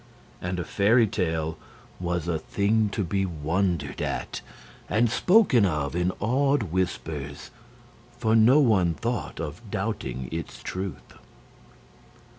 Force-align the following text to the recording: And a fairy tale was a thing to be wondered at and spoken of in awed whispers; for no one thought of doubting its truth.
And 0.41 0.59
a 0.59 0.63
fairy 0.63 1.05
tale 1.05 1.59
was 1.99 2.27
a 2.27 2.39
thing 2.39 2.89
to 2.89 3.03
be 3.03 3.23
wondered 3.23 4.01
at 4.01 4.41
and 4.89 5.11
spoken 5.11 5.63
of 5.63 5.95
in 5.95 6.11
awed 6.19 6.63
whispers; 6.71 7.51
for 8.17 8.35
no 8.35 8.59
one 8.59 8.95
thought 8.95 9.39
of 9.39 9.61
doubting 9.69 10.27
its 10.31 10.63
truth. 10.63 11.13